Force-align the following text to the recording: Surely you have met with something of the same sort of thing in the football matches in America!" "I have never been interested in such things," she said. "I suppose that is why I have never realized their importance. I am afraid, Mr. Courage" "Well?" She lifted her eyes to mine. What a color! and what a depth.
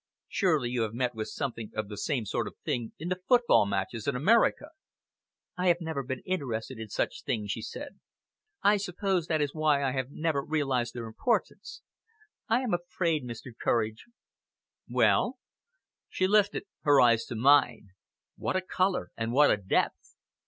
Surely 0.27 0.71
you 0.71 0.81
have 0.81 0.95
met 0.95 1.13
with 1.13 1.27
something 1.27 1.69
of 1.75 1.87
the 1.87 1.95
same 1.95 2.25
sort 2.25 2.47
of 2.47 2.55
thing 2.65 2.91
in 2.97 3.09
the 3.09 3.21
football 3.27 3.67
matches 3.67 4.07
in 4.07 4.15
America!" 4.15 4.69
"I 5.55 5.67
have 5.67 5.79
never 5.79 6.01
been 6.01 6.23
interested 6.25 6.79
in 6.79 6.89
such 6.89 7.21
things," 7.23 7.51
she 7.51 7.61
said. 7.61 7.99
"I 8.63 8.77
suppose 8.77 9.27
that 9.27 9.41
is 9.41 9.53
why 9.53 9.83
I 9.83 9.91
have 9.91 10.09
never 10.09 10.43
realized 10.43 10.95
their 10.95 11.05
importance. 11.05 11.83
I 12.49 12.61
am 12.61 12.73
afraid, 12.73 13.23
Mr. 13.23 13.51
Courage" 13.55 14.05
"Well?" 14.99 15.37
She 16.09 16.25
lifted 16.25 16.63
her 16.81 16.99
eyes 16.99 17.25
to 17.25 17.35
mine. 17.35 17.89
What 18.37 18.55
a 18.55 18.61
color! 18.61 19.11
and 19.15 19.31
what 19.31 19.51
a 19.51 19.57
depth. 19.57 20.15